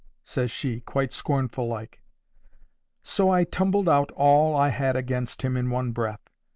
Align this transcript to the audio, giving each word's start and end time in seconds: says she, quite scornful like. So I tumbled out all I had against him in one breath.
says 0.23 0.49
she, 0.49 0.79
quite 0.79 1.13
scornful 1.13 1.67
like. 1.67 2.01
So 3.03 3.29
I 3.29 3.43
tumbled 3.43 3.87
out 3.87 4.09
all 4.15 4.55
I 4.55 4.69
had 4.69 4.95
against 4.95 5.43
him 5.43 5.55
in 5.55 5.69
one 5.69 5.91
breath. 5.91 6.27